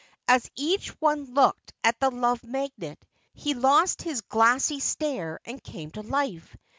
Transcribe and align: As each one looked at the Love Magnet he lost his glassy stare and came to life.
As 0.27 0.49
each 0.55 0.89
one 0.99 1.25
looked 1.35 1.73
at 1.83 1.99
the 1.99 2.09
Love 2.09 2.43
Magnet 2.43 2.97
he 3.35 3.53
lost 3.53 4.01
his 4.01 4.21
glassy 4.21 4.79
stare 4.79 5.39
and 5.45 5.63
came 5.63 5.91
to 5.91 6.01
life. 6.01 6.57